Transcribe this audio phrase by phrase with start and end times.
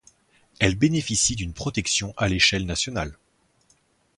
[0.57, 3.19] Elle bénéficie d'une protection à l'échelle nationale.